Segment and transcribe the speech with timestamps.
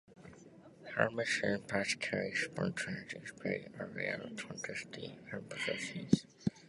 [0.97, 6.25] Hemarthrosis, particularly spontaneous, is very rare, in contrast to the hemophilias.